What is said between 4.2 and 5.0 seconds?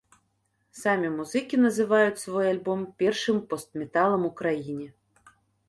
у краіне.